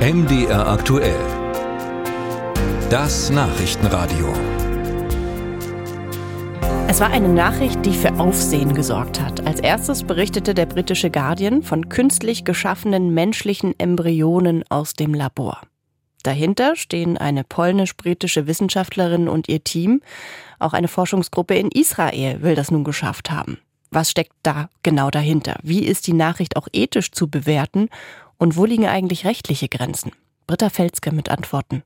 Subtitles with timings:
[0.00, 1.20] MDR aktuell.
[2.88, 4.32] Das Nachrichtenradio.
[6.88, 9.46] Es war eine Nachricht, die für Aufsehen gesorgt hat.
[9.46, 15.60] Als erstes berichtete der britische Guardian von künstlich geschaffenen menschlichen Embryonen aus dem Labor.
[16.22, 20.00] Dahinter stehen eine polnisch-britische Wissenschaftlerin und ihr Team.
[20.58, 23.58] Auch eine Forschungsgruppe in Israel will das nun geschafft haben.
[23.90, 25.58] Was steckt da genau dahinter?
[25.62, 27.90] Wie ist die Nachricht auch ethisch zu bewerten?
[28.40, 30.12] Und wo liegen eigentlich rechtliche Grenzen?
[30.46, 31.82] Britta Felske mit Antworten.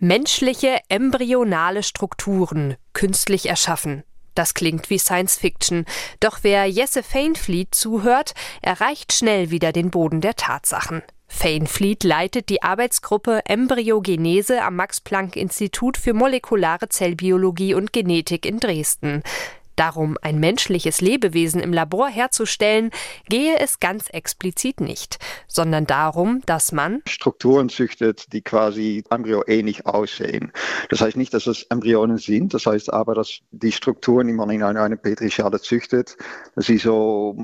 [0.00, 4.02] Menschliche embryonale Strukturen künstlich erschaffen.
[4.34, 5.84] Das klingt wie Science Fiction.
[6.18, 11.04] Doch wer Jesse Fainfleet zuhört, erreicht schnell wieder den Boden der Tatsachen.
[11.28, 19.22] Fainfleet leitet die Arbeitsgruppe Embryogenese am Max-Planck-Institut für molekulare Zellbiologie und Genetik in Dresden.
[19.76, 22.90] Darum ein menschliches Lebewesen im Labor herzustellen,
[23.28, 30.52] gehe es ganz explizit nicht, sondern darum, dass man Strukturen züchtet, die quasi embryoähnlich aussehen.
[30.90, 34.50] Das heißt nicht, dass es Embryonen sind, das heißt aber, dass die Strukturen, die man
[34.50, 36.16] in einer, einer Petrischale züchtet,
[36.54, 37.36] dass sie so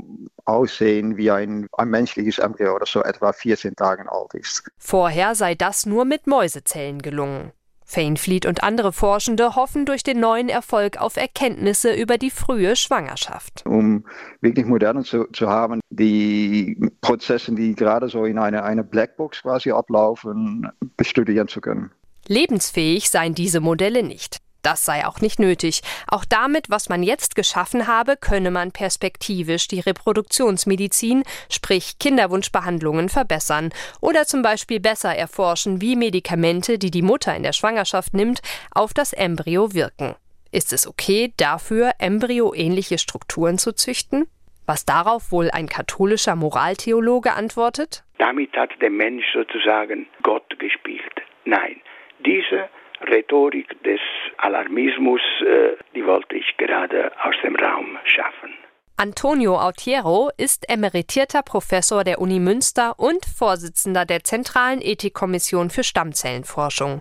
[0.45, 4.71] aussehen wie ein, ein menschliches Embryo, das so etwa 14 Tage alt ist.
[4.79, 7.53] Vorher sei das nur mit Mäusezellen gelungen.
[7.91, 13.65] Fainfleet und andere Forschende hoffen durch den neuen Erfolg auf Erkenntnisse über die frühe Schwangerschaft.
[13.67, 14.05] Um
[14.41, 19.73] wirklich moderne zu, zu haben, die Prozesse, die gerade so in einer eine Blackbox quasi
[19.73, 20.69] ablaufen,
[21.01, 21.91] studieren zu können.
[22.29, 24.39] Lebensfähig seien diese Modelle nicht.
[24.63, 25.81] Das sei auch nicht nötig.
[26.07, 33.71] Auch damit, was man jetzt geschaffen habe, könne man perspektivisch die Reproduktionsmedizin, sprich Kinderwunschbehandlungen, verbessern
[34.01, 38.93] oder zum Beispiel besser erforschen, wie Medikamente, die die Mutter in der Schwangerschaft nimmt, auf
[38.93, 40.15] das Embryo wirken.
[40.53, 44.27] Ist es okay, dafür embryoähnliche Strukturen zu züchten?
[44.67, 48.05] Was darauf wohl ein katholischer Moraltheologe antwortet?
[48.19, 51.15] Damit hat der Mensch sozusagen Gott gespielt.
[51.45, 51.81] Nein,
[52.25, 52.69] diese
[53.01, 54.01] Rhetorik des
[54.43, 58.55] Alarmismus, äh, die wollte ich gerade aus dem Raum schaffen.
[58.97, 67.01] Antonio Autiero ist emeritierter Professor der Uni Münster und Vorsitzender der Zentralen Ethikkommission für Stammzellenforschung.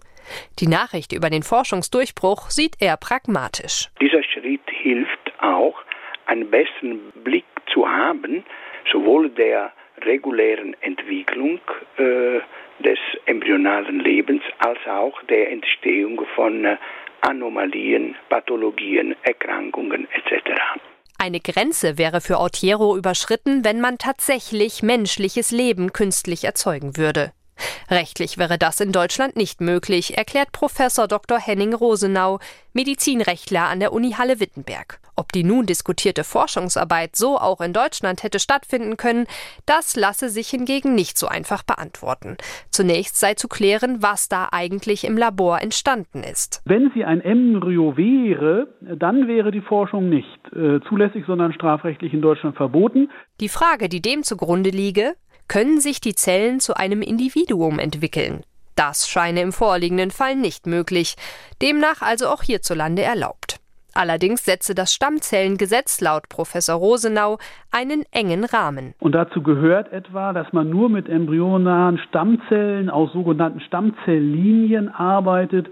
[0.60, 3.90] Die Nachricht über den Forschungsdurchbruch sieht er pragmatisch.
[4.00, 5.76] Dieser Schritt hilft auch,
[6.26, 8.46] einen besseren Blick zu haben,
[8.92, 9.74] sowohl der
[10.06, 11.60] regulären Entwicklung
[11.98, 12.40] äh,
[12.80, 16.78] des embryonalen Lebens als auch der Entstehung von äh,
[17.22, 20.52] Anomalien, Pathologien, Erkrankungen etc.
[21.18, 27.34] Eine Grenze wäre für Autiero überschritten, wenn man tatsächlich menschliches Leben künstlich erzeugen würde.
[27.90, 31.40] Rechtlich wäre das in Deutschland nicht möglich, erklärt Professor Dr.
[31.40, 32.40] Henning Rosenau,
[32.74, 35.00] Medizinrechtler an der Uni Halle-Wittenberg.
[35.20, 39.26] Ob die nun diskutierte Forschungsarbeit so auch in Deutschland hätte stattfinden können,
[39.66, 42.38] das lasse sich hingegen nicht so einfach beantworten.
[42.72, 46.62] Zunächst sei zu klären, was da eigentlich im Labor entstanden ist.
[46.64, 52.22] Wenn sie ein Embryo wäre, dann wäre die Forschung nicht äh, zulässig, sondern strafrechtlich in
[52.22, 53.10] Deutschland verboten.
[53.42, 55.16] Die Frage, die dem zugrunde liege,
[55.50, 58.44] können sich die Zellen zu einem Individuum entwickeln.
[58.76, 61.16] Das scheine im vorliegenden Fall nicht möglich,
[61.62, 63.59] demnach also auch hierzulande erlaubt.
[63.94, 67.38] Allerdings setze das Stammzellengesetz laut Professor Rosenau
[67.72, 68.94] einen engen Rahmen.
[69.00, 75.68] Und dazu gehört etwa, dass man nur mit embryonalen Stammzellen aus sogenannten Stammzelllinien arbeitet,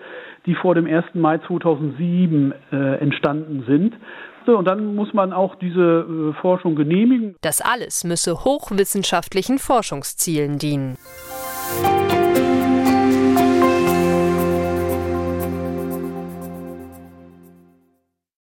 [0.45, 1.05] die vor dem 1.
[1.13, 3.93] Mai 2007 äh, entstanden sind.
[4.47, 5.79] Und dann muss man auch diese
[6.31, 7.35] äh, Forschung genehmigen.
[7.41, 10.97] Das alles müsse hochwissenschaftlichen Forschungszielen dienen.